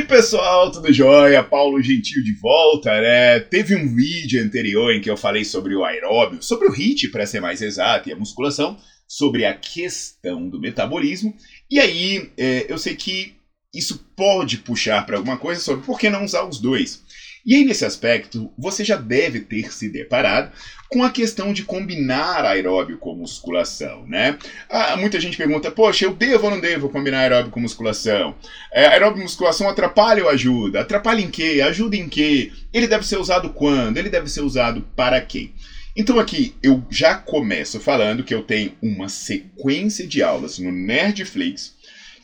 Aí, 0.00 0.06
pessoal, 0.06 0.70
tudo 0.70 0.92
jóia? 0.92 1.42
Paulo 1.42 1.80
Gentil 1.82 2.22
de 2.22 2.32
volta, 2.34 3.00
né? 3.00 3.40
Teve 3.40 3.76
um 3.76 3.94
vídeo 3.94 4.42
anterior 4.42 4.92
em 4.92 5.00
que 5.00 5.10
eu 5.10 5.16
falei 5.16 5.44
sobre 5.44 5.74
o 5.74 5.84
aeróbio, 5.84 6.42
sobre 6.42 6.68
o 6.68 6.72
HIIT, 6.72 7.08
para 7.10 7.26
ser 7.26 7.40
mais 7.40 7.60
exato, 7.60 8.08
e 8.08 8.12
a 8.12 8.16
musculação, 8.16 8.78
sobre 9.06 9.44
a 9.44 9.54
questão 9.54 10.48
do 10.48 10.58
metabolismo. 10.58 11.34
E 11.70 11.78
aí, 11.78 12.30
é, 12.38 12.66
eu 12.68 12.78
sei 12.78 12.94
que 12.96 13.34
isso 13.74 14.04
pode 14.16 14.58
puxar 14.58 15.04
para 15.04 15.16
alguma 15.16 15.36
coisa 15.36 15.60
sobre 15.60 15.84
por 15.84 15.98
que 15.98 16.08
não 16.08 16.24
usar 16.24 16.44
os 16.44 16.58
dois. 16.58 17.02
E 17.44 17.54
aí, 17.54 17.64
nesse 17.64 17.84
aspecto, 17.84 18.50
você 18.58 18.84
já 18.84 18.96
deve 18.96 19.40
ter 19.40 19.72
se 19.72 19.88
deparado 19.88 20.52
com 20.90 21.02
a 21.02 21.10
questão 21.10 21.52
de 21.52 21.62
combinar 21.62 22.44
aeróbio 22.44 22.98
com 22.98 23.14
musculação, 23.14 24.06
né? 24.06 24.36
Ah, 24.68 24.96
muita 24.96 25.20
gente 25.20 25.36
pergunta, 25.36 25.70
poxa, 25.70 26.04
eu 26.04 26.12
devo 26.12 26.46
ou 26.46 26.50
não 26.50 26.60
devo 26.60 26.90
combinar 26.90 27.20
aeróbio 27.20 27.50
com 27.50 27.60
musculação? 27.60 28.34
É, 28.72 28.86
aeróbio 28.86 29.20
e 29.20 29.22
musculação 29.22 29.68
atrapalha 29.68 30.24
ou 30.24 30.28
ajuda? 30.28 30.80
Atrapalha 30.80 31.20
em 31.20 31.30
quê? 31.30 31.62
Ajuda 31.64 31.96
em 31.96 32.08
quê? 32.08 32.52
Ele 32.72 32.86
deve 32.86 33.06
ser 33.06 33.18
usado 33.18 33.50
quando? 33.50 33.98
Ele 33.98 34.10
deve 34.10 34.28
ser 34.28 34.40
usado 34.40 34.82
para 34.94 35.20
quê? 35.20 35.50
Então 35.96 36.18
aqui 36.18 36.54
eu 36.62 36.84
já 36.90 37.14
começo 37.14 37.80
falando 37.80 38.22
que 38.24 38.34
eu 38.34 38.42
tenho 38.42 38.72
uma 38.82 39.08
sequência 39.08 40.06
de 40.06 40.22
aulas 40.22 40.58
no 40.58 40.70
Nerdflix, 40.70 41.74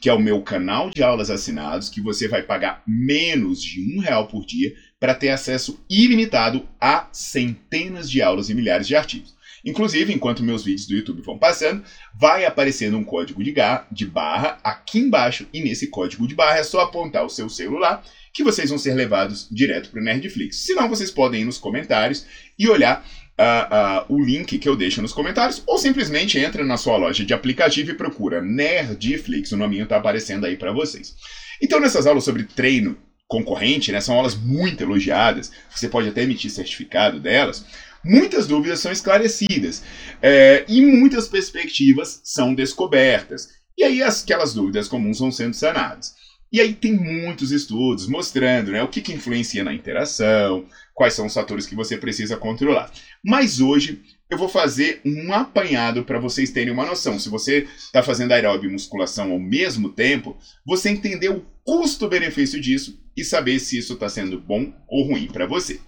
que 0.01 0.09
é 0.09 0.13
o 0.13 0.21
meu 0.21 0.41
canal 0.43 0.91
de 0.91 1.03
aulas 1.03 1.31
assinados, 1.31 1.89
que 1.89 2.01
você 2.01 2.29
vai 2.29 2.43
pagar 2.43 2.83
menos 2.87 3.63
de 3.63 3.97
um 3.97 4.01
real 4.01 4.29
por 4.29 4.45
dia 4.45 4.75
para 4.99 5.15
ter 5.15 5.29
acesso 5.29 5.85
ilimitado 5.89 6.67
a 6.81 7.09
centenas 7.13 8.11
de 8.11 8.23
aulas 8.23 8.49
e 8.49 8.55
milhares 8.55 8.87
de 8.87 8.97
artigos. 8.97 9.37
Inclusive, 9.65 10.13
enquanto 10.13 10.45
meus 10.45 10.65
vídeos 10.65 10.87
do 10.87 10.95
YouTube 10.95 11.23
vão 11.23 11.39
passando, 11.39 11.83
vai 12.15 12.45
aparecendo 12.45 12.97
um 12.97 13.03
código 13.03 13.43
de, 13.43 13.53
de 13.91 14.07
barra 14.07 14.61
aqui 14.63 15.01
embaixo, 15.01 15.47
e 15.53 15.61
nesse 15.61 15.89
código 15.89 16.27
de 16.29 16.37
barra 16.37 16.59
é 16.59 16.63
só 16.63 16.81
apontar 16.81 17.25
o 17.25 17.31
seu 17.31 17.49
celular 17.49 18.05
que 18.33 18.45
vocês 18.45 18.69
vão 18.69 18.79
ser 18.79 18.95
levados 18.95 19.49
direto 19.51 19.91
para 19.91 20.01
o 20.01 20.05
Nerdflix. 20.05 20.59
Se 20.65 20.75
não, 20.75 20.89
vocês 20.89 21.11
podem 21.11 21.41
ir 21.41 21.45
nos 21.45 21.59
comentários 21.59 22.27
e 22.57 22.69
olhar 22.69 23.05
uh, 23.39 24.13
uh, 24.13 24.15
o 24.15 24.23
link 24.23 24.57
que 24.59 24.69
eu 24.69 24.77
deixo 24.77 25.03
nos 25.03 25.13
comentários, 25.13 25.63
ou 25.67 25.79
simplesmente 25.79 26.39
entra 26.39 26.65
na 26.65 26.77
sua 26.77 26.97
loja 26.97 27.25
de 27.25 27.35
aplicativo 27.35 27.91
e 27.91 27.95
procura 27.95 28.43
Nerdflix, 28.43 29.51
o 29.53 29.57
nominho 29.57 29.85
está 29.85 29.97
aparecendo 29.97 30.47
aí 30.47 30.57
para 30.57 30.73
vocês. 30.73 31.17
Então, 31.61 31.81
nessas 31.81 32.07
aulas 32.07 32.25
sobre 32.25 32.45
treino 32.45 32.97
concorrente, 33.29 33.91
né, 33.91 34.01
são 34.01 34.15
aulas 34.15 34.35
muito 34.35 34.83
elogiadas, 34.83 35.51
você 35.71 35.89
pode 35.89 36.09
até 36.09 36.23
emitir 36.23 36.51
certificado 36.51 37.19
delas. 37.19 37.65
Muitas 38.05 38.47
dúvidas 38.47 38.79
são 38.79 38.93
esclarecidas 38.93 39.83
é, 40.23 40.65
e 40.69 40.81
muitas 40.81 41.27
perspectivas 41.27 42.21
são 42.23 42.55
descobertas. 42.55 43.49
E 43.77 43.83
aí 43.83 44.01
aquelas 44.03 44.55
dúvidas 44.55 44.87
comuns 44.87 45.19
vão 45.19 45.33
sendo 45.33 45.55
sanadas. 45.55 46.15
E 46.53 46.61
aí 46.61 46.73
tem 46.73 46.93
muitos 46.93 47.51
estudos 47.51 48.07
mostrando 48.07 48.71
né, 48.71 48.83
o 48.83 48.89
que, 48.89 49.01
que 49.01 49.13
influencia 49.13 49.65
na 49.65 49.75
interação, 49.75 50.65
quais 50.95 51.15
são 51.15 51.27
os 51.27 51.35
fatores 51.35 51.67
que 51.67 51.75
você 51.75 51.99
precisa 51.99 52.37
controlar. 52.37 52.93
Mas 53.25 53.61
hoje 53.61 54.01
eu 54.29 54.37
vou 54.37 54.49
fazer 54.49 55.01
um 55.05 55.33
apanhado 55.33 56.05
para 56.05 56.19
vocês 56.19 56.51
terem 56.51 56.73
uma 56.73 56.85
noção. 56.85 57.19
Se 57.19 57.29
você 57.29 57.69
está 57.77 58.03
fazendo 58.03 58.33
aeróbio 58.33 58.69
e 58.69 58.73
musculação 58.73 59.31
ao 59.31 59.39
mesmo 59.39 59.91
tempo, 59.91 60.37
você 60.65 60.89
entender 60.91 61.29
o 61.29 61.45
custo-benefício 61.65 62.61
disso 62.61 63.01
e 63.17 63.25
saber 63.25 63.59
se 63.61 63.79
isso 63.79 63.95
está 63.95 64.09
sendo 64.09 64.41
bom 64.41 64.73
ou 64.89 65.05
ruim 65.05 65.29
para 65.29 65.47
você. 65.47 65.81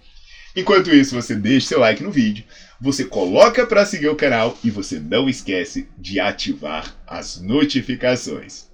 Enquanto 0.55 0.93
isso, 0.93 1.15
você 1.15 1.35
deixa 1.35 1.67
seu 1.67 1.79
like 1.79 2.01
no 2.01 2.11
vídeo, 2.11 2.43
você 2.81 3.05
coloca 3.05 3.67
para 3.67 3.85
seguir 3.85 4.07
o 4.07 4.15
canal 4.15 4.57
e 4.63 4.71
você 4.71 4.99
não 4.99 5.29
esquece 5.29 5.87
de 5.97 6.19
ativar 6.19 6.97
as 7.05 7.39
notificações. 7.39 8.68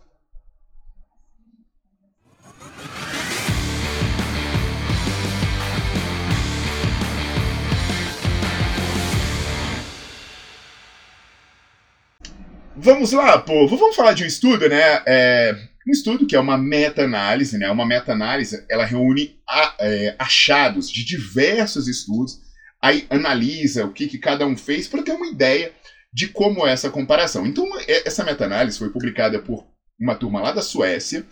Vamos 12.77 13.13
lá, 13.13 13.37
povo. 13.37 13.77
Vamos 13.77 13.95
falar 13.95 14.11
de 14.11 14.25
um 14.25 14.27
estudo, 14.27 14.67
né? 14.67 15.01
É, 15.05 15.55
um 15.87 15.91
estudo 15.91 16.25
que 16.25 16.35
é 16.35 16.39
uma 16.39 16.57
meta-análise, 16.57 17.57
né? 17.57 17.71
Uma 17.71 17.85
meta-análise, 17.85 18.65
ela 18.69 18.83
reúne 18.83 19.39
a, 19.47 19.75
é, 19.79 20.15
achados 20.19 20.91
de 20.91 21.05
diversos 21.05 21.87
estudos, 21.87 22.41
aí 22.81 23.07
analisa 23.09 23.85
o 23.85 23.93
que, 23.93 24.07
que 24.07 24.17
cada 24.17 24.45
um 24.45 24.57
fez 24.57 24.89
para 24.89 25.03
ter 25.03 25.13
uma 25.13 25.27
ideia 25.27 25.71
de 26.11 26.27
como 26.27 26.67
é 26.67 26.73
essa 26.73 26.89
comparação. 26.89 27.45
Então, 27.47 27.65
é, 27.87 28.05
essa 28.05 28.25
meta-análise 28.25 28.77
foi 28.77 28.89
publicada 28.89 29.39
por 29.39 29.65
uma 29.97 30.15
turma 30.15 30.41
lá 30.41 30.51
da 30.51 30.61
Suécia, 30.61 31.25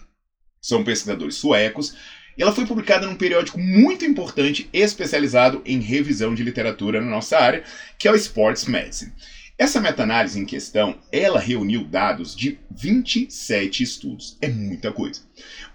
são 0.62 0.82
pesquisadores 0.82 1.36
suecos, 1.36 1.94
e 2.38 2.42
ela 2.42 2.54
foi 2.54 2.66
publicada 2.66 3.06
num 3.06 3.16
periódico 3.16 3.60
muito 3.60 4.06
importante 4.06 4.70
especializado 4.72 5.62
em 5.66 5.82
revisão 5.82 6.34
de 6.34 6.42
literatura 6.42 7.02
na 7.02 7.10
nossa 7.10 7.38
área, 7.38 7.66
que 8.00 8.08
é 8.08 8.12
o 8.12 8.16
Sports 8.16 8.66
Medicine. 8.66 9.12
Essa 9.56 9.80
meta-análise 9.80 10.40
em 10.40 10.46
questão, 10.46 10.98
ela 11.12 11.40
reuniu 11.40 11.84
dados 11.84 12.36
de 12.36 12.58
27 12.72 13.84
estudos. 13.84 14.36
É 14.42 14.48
muita 14.48 14.92
coisa. 14.92 15.22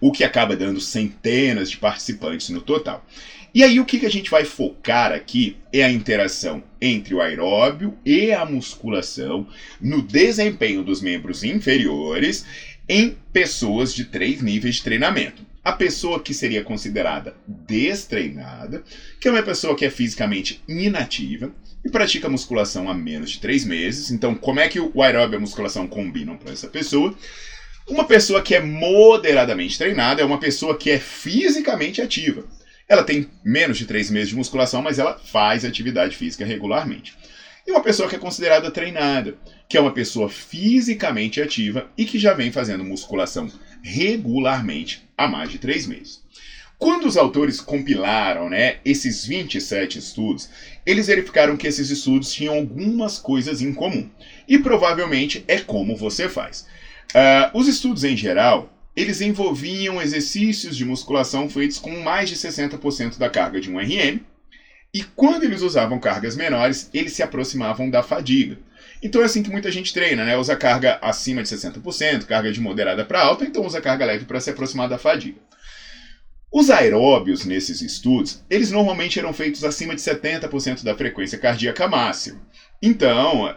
O 0.01 0.11
que 0.11 0.25
acaba 0.25 0.57
dando 0.57 0.81
centenas 0.81 1.71
de 1.71 1.77
participantes 1.77 2.49
no 2.49 2.61
total. 2.61 3.07
E 3.55 3.63
aí 3.63 3.79
o 3.79 3.85
que, 3.85 4.01
que 4.01 4.07
a 4.07 4.11
gente 4.11 4.31
vai 4.31 4.45
focar 4.45 5.13
aqui 5.13 5.57
é 5.73 5.85
a 5.85 5.91
interação 5.91 6.63
entre 6.81 7.15
o 7.15 7.21
aeróbio 7.21 7.97
e 8.05 8.33
a 8.33 8.45
musculação 8.45 9.47
no 9.81 10.03
desempenho 10.03 10.83
dos 10.83 11.01
membros 11.01 11.45
inferiores 11.45 12.45
em 12.89 13.17
pessoas 13.33 13.95
de 13.95 14.07
três 14.07 14.43
níveis 14.43 14.77
de 14.77 14.83
treinamento. 14.83 15.47
A 15.65 15.73
pessoa 15.73 16.21
que 16.21 16.35
seria 16.35 16.65
considerada 16.65 17.37
destreinada, 17.47 18.83
que 19.21 19.29
é 19.29 19.31
uma 19.31 19.43
pessoa 19.43 19.77
que 19.77 19.85
é 19.85 19.91
fisicamente 19.91 20.63
inativa, 20.67 21.53
e 21.85 21.91
pratica 21.91 22.29
musculação 22.29 22.89
há 22.89 22.95
menos 22.95 23.31
de 23.31 23.41
três 23.41 23.65
meses. 23.65 24.11
Então, 24.11 24.35
como 24.35 24.61
é 24.61 24.69
que 24.69 24.81
o 24.81 25.03
aeróbio 25.03 25.37
e 25.37 25.39
a 25.39 25.41
musculação 25.41 25.87
combinam 25.87 26.37
para 26.37 26.53
essa 26.53 26.69
pessoa? 26.69 27.17
Uma 27.89 28.05
pessoa 28.05 28.43
que 28.43 28.55
é 28.55 28.61
moderadamente 28.61 29.79
treinada 29.79 30.21
é 30.21 30.25
uma 30.25 30.39
pessoa 30.39 30.77
que 30.77 30.91
é 30.91 30.99
fisicamente 30.99 32.03
ativa. 32.03 32.45
Ela 32.89 33.03
tem 33.03 33.29
menos 33.45 33.79
de 33.79 33.87
três 33.87 34.11
meses 34.11 34.29
de 34.31 34.37
musculação, 34.37 34.83
mas 34.83 34.99
ela 34.99 35.19
faz 35.19 35.65
atividade 35.65 36.17
física 36.17 36.45
regularmente. 36.45 37.15
E 37.67 37.71
uma 37.71 37.83
pessoa 37.83 38.09
que 38.09 38.17
é 38.17 38.19
considerada 38.19 38.71
treinada, 38.71 39.37
que 39.69 39.77
é 39.77 39.81
uma 39.81 39.93
pessoa 39.93 40.29
fisicamente 40.29 41.41
ativa 41.41 41.91
e 41.99 42.07
que 42.07 42.19
já 42.19 42.33
vem 42.33 42.51
fazendo 42.51 42.83
musculação 42.83 43.51
regularmente 43.83 45.07
há 45.17 45.29
mais 45.29 45.51
de 45.51 45.59
três 45.59 45.87
meses. 45.87 46.23
Quando 46.79 47.07
os 47.07 47.17
autores 47.17 47.61
compilaram 47.61 48.49
né, 48.49 48.77
esses 48.85 49.27
27 49.27 49.99
estudos, 49.99 50.49
eles 50.87 51.09
verificaram 51.09 51.57
que 51.57 51.67
esses 51.67 51.91
estudos 51.91 52.33
tinham 52.33 52.55
algumas 52.55 53.19
coisas 53.19 53.61
em 53.61 53.75
comum. 53.75 54.09
E 54.47 54.59
provavelmente 54.59 55.45
é 55.49 55.59
como 55.59 55.97
você 55.97 56.29
faz. 56.29 56.67
Uh, 57.13 57.59
os 57.59 57.67
estudos 57.67 58.05
em 58.05 58.17
geral, 58.17 58.73
eles 58.95 59.21
envolviam 59.21 60.01
exercícios 60.01 60.77
de 60.77 60.85
musculação 60.85 61.51
feitos 61.51 61.79
com 61.79 61.91
mais 62.01 62.29
de 62.29 62.37
60% 62.37 63.19
da 63.19 63.29
carga 63.29 63.61
de 63.61 63.71
um 63.71 63.79
RM, 63.79 64.21
e 64.95 65.03
quando 65.03 65.45
eles 65.45 65.63
usavam 65.63 65.99
cargas 65.99 66.37
menores, 66.37 66.89
eles 66.95 67.13
se 67.13 67.23
aproximavam 67.23 67.91
da 67.91 68.03
fadiga. 68.03 68.59
Então 69.03 69.21
é 69.21 69.25
assim 69.25 69.43
que 69.43 69.51
muita 69.51 69.71
gente 69.71 69.93
treina, 69.93 70.25
né? 70.25 70.37
Usa 70.37 70.57
carga 70.57 70.99
acima 71.03 71.43
de 71.43 71.49
60%, 71.49 72.25
carga 72.25 72.51
de 72.51 72.61
moderada 72.61 73.05
para 73.05 73.21
alta, 73.21 73.45
então 73.45 73.67
usa 73.67 73.81
carga 73.81 74.05
leve 74.05 74.25
para 74.25 74.41
se 74.41 74.51
aproximar 74.51 74.89
da 74.89 74.99
fadiga. 74.99 75.39
Os 76.51 76.71
aeróbios 76.71 77.45
nesses 77.45 77.83
estudos, 77.83 78.43
eles 78.49 78.71
normalmente 78.71 79.19
eram 79.19 79.35
feitos 79.35 79.65
acima 79.65 79.95
de 79.95 80.01
70% 80.01 80.83
da 80.83 80.97
frequência 80.97 81.39
cardíaca 81.39 81.87
máxima. 81.87 82.41
Então, 82.83 83.49
é, 83.49 83.55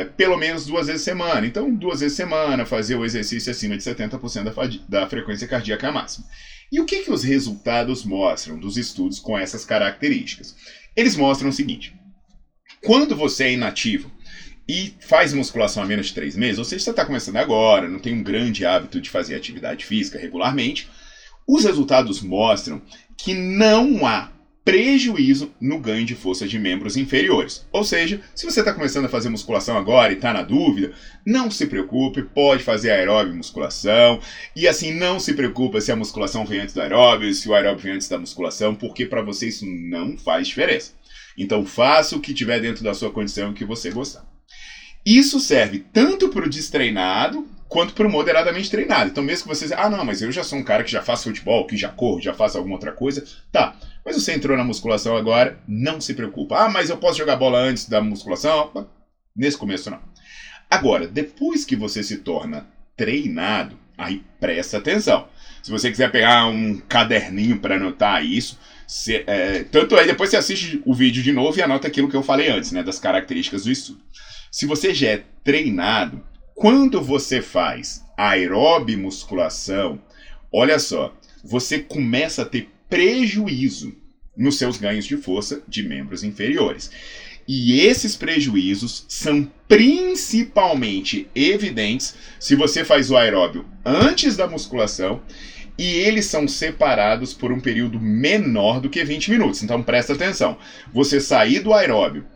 é, 0.00 0.04
pelo 0.04 0.38
menos 0.38 0.64
duas 0.64 0.86
vezes 0.86 1.02
semana. 1.02 1.46
Então, 1.46 1.72
duas 1.74 2.00
vezes 2.00 2.16
semana, 2.16 2.64
fazer 2.64 2.94
o 2.94 3.04
exercício 3.04 3.50
acima 3.50 3.76
de 3.76 3.82
70% 3.82 4.44
da, 4.44 5.00
da 5.00 5.06
frequência 5.08 5.46
cardíaca 5.46 5.92
máxima. 5.92 6.26
E 6.72 6.80
o 6.80 6.86
que, 6.86 7.02
que 7.02 7.10
os 7.10 7.24
resultados 7.24 8.04
mostram 8.04 8.58
dos 8.58 8.76
estudos 8.76 9.18
com 9.18 9.36
essas 9.36 9.64
características? 9.64 10.56
Eles 10.96 11.16
mostram 11.16 11.50
o 11.50 11.52
seguinte: 11.52 11.94
quando 12.82 13.16
você 13.16 13.44
é 13.44 13.52
inativo 13.52 14.10
e 14.68 14.94
faz 15.00 15.34
musculação 15.34 15.82
há 15.82 15.86
menos 15.86 16.06
de 16.06 16.14
três 16.14 16.36
meses, 16.36 16.58
ou 16.58 16.64
seja, 16.64 16.84
você 16.84 16.90
está 16.90 17.04
começando 17.04 17.36
agora, 17.36 17.88
não 17.88 17.98
tem 17.98 18.14
um 18.14 18.22
grande 18.22 18.64
hábito 18.64 19.00
de 19.00 19.10
fazer 19.10 19.34
atividade 19.34 19.84
física 19.84 20.18
regularmente, 20.18 20.88
os 21.52 21.64
resultados 21.64 22.22
mostram 22.22 22.80
que 23.16 23.34
não 23.34 24.06
há 24.06 24.30
prejuízo 24.64 25.52
no 25.60 25.80
ganho 25.80 26.06
de 26.06 26.14
força 26.14 26.46
de 26.46 26.60
membros 26.60 26.96
inferiores. 26.96 27.66
Ou 27.72 27.82
seja, 27.82 28.20
se 28.36 28.46
você 28.46 28.60
está 28.60 28.72
começando 28.72 29.06
a 29.06 29.08
fazer 29.08 29.30
musculação 29.30 29.76
agora 29.76 30.12
e 30.12 30.16
está 30.16 30.32
na 30.32 30.42
dúvida, 30.42 30.92
não 31.26 31.50
se 31.50 31.66
preocupe, 31.66 32.22
pode 32.22 32.62
fazer 32.62 32.92
aeróbio 32.92 33.34
musculação. 33.34 34.20
E 34.54 34.68
assim, 34.68 34.92
não 34.92 35.18
se 35.18 35.34
preocupe 35.34 35.80
se 35.80 35.90
a 35.90 35.96
musculação 35.96 36.46
vem 36.46 36.60
antes 36.60 36.74
do 36.74 36.82
aeróbio, 36.82 37.34
se 37.34 37.48
o 37.48 37.54
aeróbio 37.54 37.82
vem 37.82 37.94
antes 37.94 38.08
da 38.08 38.18
musculação, 38.18 38.72
porque 38.72 39.04
para 39.04 39.22
você 39.22 39.48
isso 39.48 39.66
não 39.66 40.16
faz 40.16 40.46
diferença. 40.46 40.92
Então 41.36 41.66
faça 41.66 42.14
o 42.14 42.20
que 42.20 42.32
tiver 42.32 42.60
dentro 42.60 42.84
da 42.84 42.94
sua 42.94 43.10
condição 43.10 43.52
que 43.52 43.64
você 43.64 43.90
gostar. 43.90 44.24
Isso 45.04 45.40
serve 45.40 45.84
tanto 45.92 46.28
para 46.28 46.46
o 46.46 46.50
destreinado 46.50 47.48
quanto 47.70 47.94
para 47.94 48.06
o 48.06 48.10
moderadamente 48.10 48.68
treinado. 48.68 49.10
Então, 49.10 49.22
mesmo 49.22 49.48
que 49.48 49.54
você 49.56 49.72
ah, 49.72 49.88
não, 49.88 50.04
mas 50.04 50.20
eu 50.20 50.32
já 50.32 50.42
sou 50.42 50.58
um 50.58 50.64
cara 50.64 50.82
que 50.82 50.90
já 50.90 51.00
faz 51.00 51.22
futebol, 51.22 51.66
que 51.66 51.76
já 51.76 51.88
corro, 51.88 52.20
já 52.20 52.34
faço 52.34 52.58
alguma 52.58 52.74
outra 52.74 52.90
coisa, 52.90 53.24
tá. 53.52 53.76
Mas 54.04 54.16
você 54.16 54.34
entrou 54.34 54.56
na 54.56 54.64
musculação 54.64 55.16
agora, 55.16 55.56
não 55.68 56.00
se 56.00 56.12
preocupa. 56.12 56.56
Ah, 56.56 56.68
mas 56.68 56.90
eu 56.90 56.96
posso 56.96 57.16
jogar 57.16 57.36
bola 57.36 57.58
antes 57.58 57.88
da 57.88 58.02
musculação? 58.02 58.88
Nesse 59.34 59.56
começo, 59.56 59.88
não. 59.88 60.00
Agora, 60.68 61.06
depois 61.06 61.64
que 61.64 61.76
você 61.76 62.02
se 62.02 62.18
torna 62.18 62.66
treinado, 62.96 63.78
aí 63.96 64.24
presta 64.40 64.78
atenção. 64.78 65.28
Se 65.62 65.70
você 65.70 65.90
quiser 65.90 66.10
pegar 66.10 66.46
um 66.46 66.76
caderninho 66.88 67.60
para 67.60 67.76
anotar 67.76 68.24
isso, 68.24 68.58
é, 69.26 69.62
tanto 69.70 69.94
aí 69.94 70.08
depois 70.08 70.28
você 70.28 70.36
assiste 70.36 70.82
o 70.84 70.92
vídeo 70.92 71.22
de 71.22 71.32
novo 71.32 71.56
e 71.56 71.62
anota 71.62 71.86
aquilo 71.86 72.08
que 72.08 72.16
eu 72.16 72.22
falei 72.22 72.48
antes, 72.48 72.72
né, 72.72 72.82
das 72.82 72.98
características 72.98 73.62
do 73.62 73.70
estudo. 73.70 74.00
Se 74.50 74.66
você 74.66 74.92
já 74.92 75.10
é 75.10 75.22
treinado, 75.44 76.20
quando 76.60 77.00
você 77.00 77.40
faz 77.40 78.04
aeróbio 78.18 78.98
musculação, 78.98 79.98
olha 80.52 80.78
só, 80.78 81.16
você 81.42 81.78
começa 81.78 82.42
a 82.42 82.44
ter 82.44 82.68
prejuízo 82.86 83.96
nos 84.36 84.58
seus 84.58 84.76
ganhos 84.76 85.06
de 85.06 85.16
força 85.16 85.62
de 85.66 85.82
membros 85.82 86.22
inferiores. 86.22 86.90
E 87.48 87.80
esses 87.80 88.14
prejuízos 88.14 89.06
são 89.08 89.50
principalmente 89.66 91.26
evidentes 91.34 92.14
se 92.38 92.54
você 92.54 92.84
faz 92.84 93.10
o 93.10 93.16
aeróbio 93.16 93.64
antes 93.82 94.36
da 94.36 94.46
musculação 94.46 95.22
e 95.78 95.94
eles 95.94 96.26
são 96.26 96.46
separados 96.46 97.32
por 97.32 97.50
um 97.50 97.58
período 97.58 97.98
menor 97.98 98.82
do 98.82 98.90
que 98.90 99.02
20 99.02 99.30
minutos. 99.30 99.62
Então 99.62 99.82
presta 99.82 100.12
atenção. 100.12 100.58
Você 100.92 101.22
sair 101.22 101.60
do 101.60 101.72
aeróbio 101.72 102.26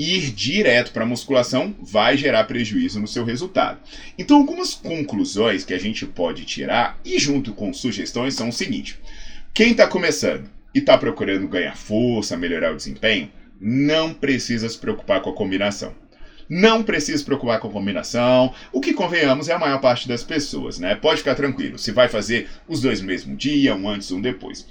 ir 0.00 0.30
direto 0.30 0.92
para 0.92 1.02
a 1.02 1.06
musculação 1.06 1.74
vai 1.80 2.16
gerar 2.16 2.44
prejuízo 2.44 3.00
no 3.00 3.08
seu 3.08 3.24
resultado. 3.24 3.80
Então, 4.18 4.38
algumas 4.38 4.74
conclusões 4.74 5.64
que 5.64 5.74
a 5.74 5.78
gente 5.78 6.06
pode 6.06 6.44
tirar 6.44 6.98
e 7.04 7.18
junto 7.18 7.52
com 7.52 7.72
sugestões 7.72 8.34
são 8.34 8.48
o 8.48 8.52
seguinte: 8.52 8.98
quem 9.52 9.72
está 9.72 9.86
começando 9.86 10.48
e 10.74 10.78
está 10.78 10.96
procurando 10.96 11.48
ganhar 11.48 11.76
força, 11.76 12.36
melhorar 12.36 12.72
o 12.72 12.76
desempenho, 12.76 13.30
não 13.60 14.14
precisa 14.14 14.68
se 14.68 14.78
preocupar 14.78 15.20
com 15.20 15.30
a 15.30 15.34
combinação. 15.34 15.94
Não 16.48 16.82
precisa 16.82 17.18
se 17.18 17.24
preocupar 17.24 17.60
com 17.60 17.68
a 17.68 17.70
combinação. 17.70 18.52
O 18.72 18.80
que 18.80 18.92
convenhamos 18.92 19.48
é 19.48 19.52
a 19.52 19.58
maior 19.58 19.80
parte 19.80 20.08
das 20.08 20.24
pessoas, 20.24 20.80
né? 20.80 20.96
Pode 20.96 21.18
ficar 21.18 21.36
tranquilo. 21.36 21.78
Se 21.78 21.92
vai 21.92 22.08
fazer 22.08 22.48
os 22.66 22.80
dois 22.80 23.00
no 23.00 23.06
mesmo 23.06 23.36
dia, 23.36 23.76
um 23.76 23.88
antes, 23.88 24.10
um 24.10 24.20
depois. 24.20 24.66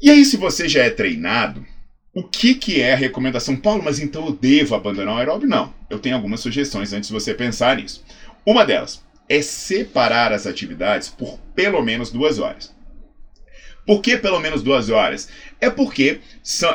E 0.00 0.08
aí, 0.08 0.24
se 0.24 0.36
você 0.36 0.68
já 0.68 0.84
é 0.84 0.90
treinado, 0.90 1.66
o 2.14 2.22
que, 2.22 2.54
que 2.54 2.80
é 2.80 2.92
a 2.92 2.96
recomendação? 2.96 3.56
Paulo, 3.56 3.82
mas 3.82 3.98
então 3.98 4.26
eu 4.26 4.32
devo 4.32 4.74
abandonar 4.74 5.16
o 5.16 5.18
aeróbio? 5.18 5.48
Não. 5.48 5.74
Eu 5.90 5.98
tenho 5.98 6.14
algumas 6.14 6.40
sugestões 6.40 6.92
antes 6.92 7.08
de 7.08 7.12
você 7.12 7.34
pensar 7.34 7.76
nisso. 7.76 8.04
Uma 8.46 8.64
delas 8.64 9.02
é 9.28 9.42
separar 9.42 10.32
as 10.32 10.46
atividades 10.46 11.08
por 11.08 11.38
pelo 11.54 11.82
menos 11.82 12.10
duas 12.10 12.38
horas. 12.38 12.72
Por 13.86 14.00
que 14.00 14.16
pelo 14.16 14.40
menos 14.40 14.62
duas 14.62 14.88
horas? 14.88 15.28
É 15.60 15.68
porque 15.68 16.20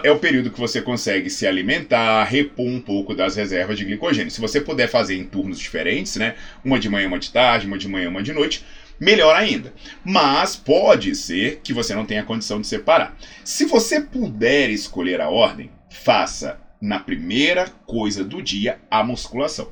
é 0.03 0.11
o 0.11 0.19
período 0.19 0.51
que 0.51 0.59
você 0.59 0.81
consegue 0.81 1.29
se 1.29 1.47
alimentar, 1.47 2.23
repor 2.25 2.67
um 2.67 2.79
pouco 2.79 3.15
das 3.15 3.35
reservas 3.35 3.77
de 3.77 3.85
glicogênio. 3.85 4.29
Se 4.29 4.41
você 4.41 4.61
puder 4.61 4.87
fazer 4.87 5.15
em 5.15 5.23
turnos 5.23 5.57
diferentes, 5.57 6.17
né? 6.17 6.35
Uma 6.63 6.79
de 6.79 6.87
manhã, 6.87 7.07
uma 7.07 7.17
de 7.17 7.31
tarde, 7.31 7.65
uma 7.65 7.79
de 7.79 7.87
manhã, 7.87 8.09
uma 8.09 8.21
de 8.21 8.31
noite, 8.31 8.63
melhor 8.99 9.35
ainda. 9.35 9.73
Mas 10.03 10.55
pode 10.55 11.15
ser 11.15 11.61
que 11.63 11.73
você 11.73 11.95
não 11.95 12.05
tenha 12.05 12.23
condição 12.23 12.59
de 12.59 12.67
separar. 12.67 13.17
Se 13.43 13.65
você 13.65 14.01
puder 14.01 14.69
escolher 14.69 15.21
a 15.21 15.29
ordem, 15.29 15.71
faça 15.89 16.59
na 16.81 16.99
primeira 16.99 17.67
coisa 17.85 18.23
do 18.23 18.41
dia 18.41 18.79
a 18.89 19.03
musculação. 19.03 19.69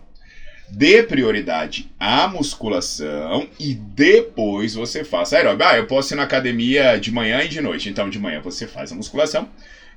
Dê 0.70 1.02
prioridade 1.02 1.90
à 1.98 2.28
musculação 2.28 3.48
e 3.58 3.74
depois 3.74 4.76
você 4.76 5.04
faça 5.04 5.38
aeróbio. 5.38 5.66
Ah, 5.66 5.78
eu 5.78 5.88
posso 5.88 6.14
ir 6.14 6.18
na 6.18 6.24
academia 6.24 7.00
de 7.00 7.10
manhã 7.10 7.42
e 7.42 7.48
de 7.48 7.62
noite. 7.62 7.90
Então, 7.90 8.10
de 8.10 8.20
manhã 8.20 8.42
você 8.42 8.68
faz 8.68 8.92
a 8.92 8.96
musculação 8.96 9.50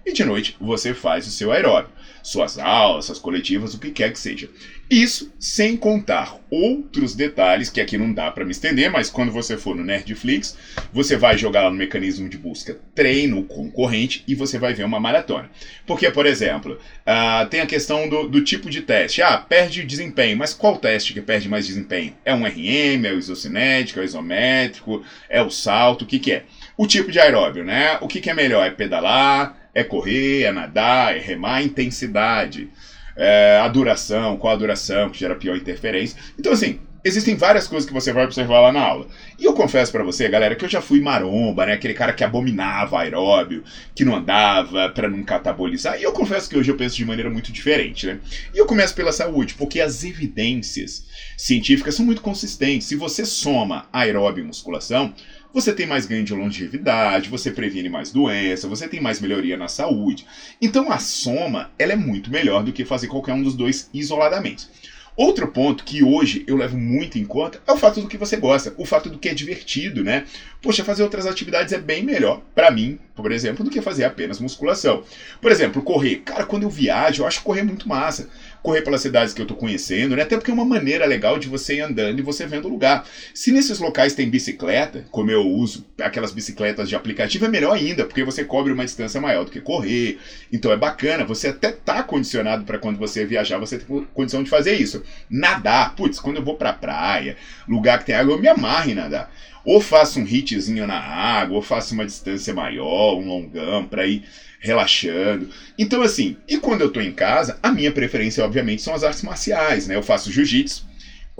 e 0.04 0.12
de 0.12 0.24
noite 0.24 0.56
você 0.60 0.94
faz 0.94 1.26
o 1.26 1.30
seu 1.30 1.52
aeróbio, 1.52 1.90
suas 2.22 2.58
aulas, 2.58 3.06
suas 3.06 3.18
coletivas, 3.18 3.74
o 3.74 3.78
que 3.78 3.90
quer 3.90 4.12
que 4.12 4.18
seja. 4.18 4.48
Isso 4.90 5.32
sem 5.38 5.76
contar 5.76 6.36
outros 6.50 7.14
detalhes 7.14 7.70
que 7.70 7.80
aqui 7.80 7.96
não 7.96 8.12
dá 8.12 8.28
para 8.30 8.44
me 8.44 8.50
estender, 8.50 8.90
mas 8.90 9.08
quando 9.08 9.30
você 9.30 9.56
for 9.56 9.76
no 9.76 9.84
Nerdflix, 9.84 10.56
você 10.92 11.16
vai 11.16 11.38
jogar 11.38 11.62
lá 11.62 11.70
no 11.70 11.76
mecanismo 11.76 12.28
de 12.28 12.36
busca 12.36 12.76
treino 12.92 13.44
concorrente 13.44 14.24
e 14.26 14.34
você 14.34 14.58
vai 14.58 14.74
ver 14.74 14.82
uma 14.82 14.98
maratona. 14.98 15.48
Porque, 15.86 16.10
por 16.10 16.26
exemplo, 16.26 16.76
uh, 17.06 17.48
tem 17.48 17.60
a 17.60 17.66
questão 17.66 18.08
do, 18.08 18.28
do, 18.28 18.42
tipo 18.42 18.68
de 18.68 18.80
teste. 18.80 19.22
Ah, 19.22 19.38
perde 19.38 19.84
desempenho, 19.84 20.36
mas 20.36 20.52
qual 20.52 20.76
teste 20.76 21.14
que 21.14 21.20
perde 21.20 21.48
mais 21.48 21.68
desempenho? 21.68 22.14
É 22.24 22.34
um 22.34 22.44
RM, 22.44 23.04
é 23.04 23.12
o 23.12 23.18
isocinético, 23.18 24.00
é 24.00 24.02
o 24.02 24.04
isométrico, 24.04 25.04
é 25.28 25.40
o 25.40 25.50
salto, 25.50 26.02
o 26.02 26.06
que, 26.06 26.18
que 26.18 26.32
é? 26.32 26.44
O 26.76 26.86
tipo 26.86 27.12
de 27.12 27.20
aeróbio, 27.20 27.64
né? 27.64 27.96
O 28.00 28.08
que, 28.08 28.20
que 28.20 28.28
é 28.28 28.34
melhor? 28.34 28.66
É 28.66 28.70
pedalar? 28.70 29.59
É 29.74 29.84
correr, 29.84 30.42
é 30.42 30.52
nadar, 30.52 31.16
é 31.16 31.18
remar, 31.18 31.62
intensidade, 31.62 32.68
é 33.16 33.58
a 33.62 33.68
duração, 33.68 34.36
qual 34.36 34.54
a 34.54 34.56
duração 34.56 35.10
que 35.10 35.18
gera 35.18 35.34
pior 35.34 35.56
interferência. 35.56 36.18
Então, 36.38 36.52
assim, 36.52 36.80
existem 37.04 37.34
várias 37.34 37.66
coisas 37.66 37.88
que 37.88 37.94
você 37.94 38.12
vai 38.12 38.24
observar 38.24 38.60
lá 38.60 38.72
na 38.72 38.80
aula. 38.80 39.06
E 39.38 39.44
eu 39.44 39.52
confesso 39.54 39.90
para 39.90 40.04
você, 40.04 40.28
galera, 40.28 40.54
que 40.54 40.64
eu 40.64 40.68
já 40.68 40.80
fui 40.80 41.00
maromba, 41.00 41.66
né? 41.66 41.72
Aquele 41.72 41.94
cara 41.94 42.12
que 42.12 42.24
abominava 42.24 43.00
aeróbio, 43.00 43.64
que 43.94 44.04
não 44.04 44.16
andava 44.16 44.88
para 44.90 45.08
não 45.08 45.22
catabolizar. 45.22 45.98
E 45.98 46.02
eu 46.02 46.12
confesso 46.12 46.48
que 46.48 46.56
hoje 46.56 46.70
eu 46.70 46.76
penso 46.76 46.96
de 46.96 47.04
maneira 47.04 47.30
muito 47.30 47.52
diferente, 47.52 48.06
né? 48.06 48.18
E 48.54 48.58
eu 48.58 48.66
começo 48.66 48.94
pela 48.94 49.12
saúde, 49.12 49.54
porque 49.54 49.80
as 49.80 50.04
evidências 50.04 51.06
científicas 51.36 51.94
são 51.94 52.04
muito 52.04 52.22
consistentes. 52.22 52.86
Se 52.86 52.96
você 52.96 53.24
soma 53.24 53.86
aeróbio 53.92 54.44
e 54.44 54.46
musculação, 54.46 55.14
você 55.52 55.72
tem 55.72 55.86
mais 55.86 56.06
ganho 56.06 56.24
de 56.24 56.34
longevidade, 56.34 57.28
você 57.28 57.50
previne 57.50 57.88
mais 57.88 58.12
doença, 58.12 58.68
você 58.68 58.88
tem 58.88 59.00
mais 59.00 59.20
melhoria 59.20 59.56
na 59.56 59.68
saúde. 59.68 60.26
Então 60.60 60.90
a 60.90 60.98
soma 60.98 61.70
ela 61.78 61.92
é 61.92 61.96
muito 61.96 62.30
melhor 62.30 62.62
do 62.62 62.72
que 62.72 62.84
fazer 62.84 63.08
qualquer 63.08 63.34
um 63.34 63.42
dos 63.42 63.54
dois 63.56 63.88
isoladamente. 63.92 64.68
Outro 65.16 65.48
ponto 65.48 65.84
que 65.84 66.02
hoje 66.02 66.44
eu 66.46 66.56
levo 66.56 66.78
muito 66.78 67.18
em 67.18 67.24
conta 67.24 67.60
é 67.66 67.72
o 67.72 67.76
fato 67.76 68.00
do 68.00 68.08
que 68.08 68.16
você 68.16 68.36
gosta, 68.36 68.72
o 68.76 68.86
fato 68.86 69.10
do 69.10 69.18
que 69.18 69.28
é 69.28 69.34
divertido, 69.34 70.02
né? 70.02 70.24
Poxa, 70.62 70.84
fazer 70.84 71.02
outras 71.02 71.26
atividades 71.26 71.72
é 71.72 71.78
bem 71.78 72.02
melhor, 72.02 72.42
para 72.54 72.70
mim, 72.70 72.98
por 73.14 73.32
exemplo, 73.32 73.64
do 73.64 73.70
que 73.70 73.80
fazer 73.80 74.04
apenas 74.04 74.40
musculação. 74.40 75.02
Por 75.40 75.50
exemplo, 75.50 75.82
correr. 75.82 76.16
Cara, 76.16 76.44
quando 76.44 76.62
eu 76.62 76.70
viajo, 76.70 77.22
eu 77.22 77.26
acho 77.26 77.42
correr 77.42 77.62
muito 77.62 77.88
massa 77.88 78.28
correr 78.62 78.82
pelas 78.82 79.00
cidades 79.00 79.32
que 79.32 79.40
eu 79.40 79.46
tô 79.46 79.54
conhecendo, 79.54 80.16
né? 80.16 80.22
Até 80.22 80.36
porque 80.36 80.50
é 80.50 80.54
uma 80.54 80.64
maneira 80.64 81.06
legal 81.06 81.38
de 81.38 81.48
você 81.48 81.76
ir 81.76 81.80
andando 81.80 82.18
e 82.18 82.22
você 82.22 82.46
vendo 82.46 82.66
o 82.66 82.70
lugar. 82.70 83.06
Se 83.34 83.50
nesses 83.52 83.78
locais 83.78 84.14
tem 84.14 84.28
bicicleta, 84.28 85.04
como 85.10 85.30
eu 85.30 85.46
uso 85.46 85.86
aquelas 86.00 86.32
bicicletas 86.32 86.88
de 86.88 86.94
aplicativo, 86.94 87.46
é 87.46 87.48
melhor 87.48 87.74
ainda, 87.74 88.04
porque 88.04 88.24
você 88.24 88.44
cobre 88.44 88.72
uma 88.72 88.84
distância 88.84 89.20
maior 89.20 89.44
do 89.44 89.50
que 89.50 89.60
correr. 89.60 90.18
Então 90.52 90.72
é 90.72 90.76
bacana, 90.76 91.24
você 91.24 91.48
até 91.48 91.72
tá 91.72 92.02
condicionado 92.02 92.64
para 92.64 92.78
quando 92.78 92.98
você 92.98 93.24
viajar, 93.24 93.58
você 93.58 93.78
tem 93.78 94.06
condição 94.12 94.42
de 94.42 94.50
fazer 94.50 94.74
isso. 94.74 95.02
Nadar, 95.28 95.94
putz, 95.94 96.18
quando 96.18 96.36
eu 96.36 96.44
vou 96.44 96.56
pra 96.56 96.72
praia, 96.72 97.36
lugar 97.68 97.98
que 97.98 98.06
tem 98.06 98.14
água, 98.14 98.34
eu 98.34 98.40
me 98.40 98.48
amarro 98.48 98.90
em 98.90 98.94
nadar. 98.94 99.32
Ou 99.64 99.80
faço 99.80 100.18
um 100.18 100.24
hitzinho 100.24 100.86
na 100.86 100.98
água, 100.98 101.56
ou 101.56 101.62
faço 101.62 101.94
uma 101.94 102.06
distância 102.06 102.54
maior, 102.54 103.16
um 103.16 103.26
longão, 103.26 103.84
para 103.84 104.06
ir 104.06 104.24
relaxando. 104.58 105.48
Então, 105.78 106.02
assim, 106.02 106.36
e 106.48 106.58
quando 106.58 106.80
eu 106.80 106.90
tô 106.90 107.00
em 107.00 107.12
casa, 107.12 107.58
a 107.62 107.70
minha 107.70 107.92
preferência, 107.92 108.44
obviamente, 108.44 108.82
são 108.82 108.94
as 108.94 109.04
artes 109.04 109.22
marciais, 109.22 109.86
né? 109.86 109.96
Eu 109.96 110.02
faço 110.02 110.32
jiu-jitsu. 110.32 110.88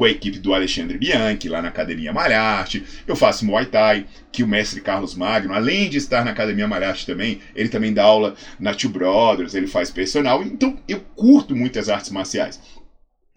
com 0.00 0.07
a 0.07 0.11
equipe 0.11 0.39
do 0.39 0.55
Alexandre 0.55 0.97
Bianchi, 0.97 1.47
lá 1.47 1.61
na 1.61 1.69
Academia 1.69 2.11
Malharte. 2.11 2.83
Eu 3.07 3.15
faço 3.15 3.45
Muay 3.45 3.67
Thai, 3.67 4.07
que 4.33 4.43
o 4.43 4.49
mestre 4.49 4.81
Carlos 4.81 5.15
Magno, 5.15 5.53
além 5.53 5.91
de 5.91 5.99
estar 5.99 6.25
na 6.25 6.31
Academia 6.31 6.67
Malharte 6.67 7.05
também, 7.05 7.39
ele 7.55 7.69
também 7.69 7.93
dá 7.93 8.05
aula 8.05 8.35
na 8.59 8.73
Two 8.73 8.89
Brothers, 8.89 9.55
ele 9.55 9.67
faz 9.67 9.91
personal. 9.91 10.43
Então 10.43 10.79
eu 10.89 11.00
curto 11.15 11.55
muitas 11.55 11.91
artes 11.91 12.11
marciais. 12.11 12.59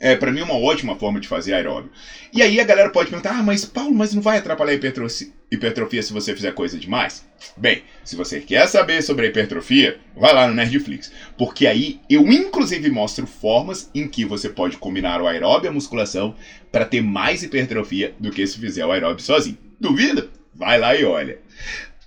É, 0.04 0.18
para 0.18 0.34
mim 0.34 0.42
é 0.42 0.44
uma 0.44 0.58
ótima 0.60 0.98
forma 0.98 1.18
de 1.18 1.30
fazer 1.30 1.54
aeróbio. 1.54 1.90
E 2.34 2.42
aí 2.42 2.60
a 2.60 2.66
galera 2.66 2.90
pode 2.90 3.10
perguntar: 3.10 3.40
ah, 3.40 3.42
mas 3.42 3.64
Paulo, 3.64 3.96
mas 3.96 4.14
não 4.14 4.22
vai 4.22 4.38
atrapalhar 4.38 4.74
a 4.74 4.76
hipertrofia, 4.76 6.04
se 6.04 6.12
você 6.12 6.36
fizer 6.36 6.52
coisa 6.52 6.78
demais? 6.78 7.26
Bem, 7.56 7.84
se 8.04 8.18
você 8.18 8.42
quer 8.42 8.68
saber 8.68 9.02
sobre 9.02 9.26
a 9.26 9.30
hipertrofia, 9.30 9.98
vai 10.14 10.34
lá 10.34 10.46
no 10.46 10.54
Nerdflix, 10.54 11.10
porque 11.38 11.66
aí 11.66 12.02
eu 12.10 12.28
inclusive 12.28 12.90
mostro 12.90 13.26
formas 13.26 13.90
em 13.96 14.06
que 14.06 14.26
você 14.26 14.50
pode 14.50 14.76
combinar 14.76 15.22
o 15.22 15.28
aeróbio 15.28 15.68
e 15.68 15.70
a 15.70 15.74
musculação 15.74 16.36
para 16.70 16.84
ter 16.84 17.00
mais 17.02 17.42
hipertrofia 17.42 18.14
do 18.20 18.30
que 18.30 18.46
se 18.46 18.60
fizer 18.60 18.86
o 18.86 18.92
aeróbio 18.92 19.24
sozinho. 19.24 19.58
Duvida? 19.80 20.28
Vai 20.54 20.78
lá 20.78 20.94
e 20.98 21.06
olha. 21.06 21.40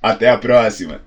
Até 0.03 0.29
a 0.29 0.37
próxima! 0.37 1.01